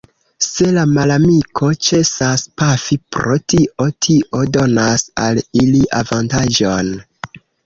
Se 0.43 0.67
la 0.75 0.83
malamiko 0.93 1.67
ĉesas 1.87 2.45
pafi 2.61 2.97
pro 3.17 3.37
tio, 3.55 3.87
tio 4.07 4.41
donas 4.57 5.05
al 5.27 5.45
ili 5.61 5.85
avantaĝon. 6.01 6.91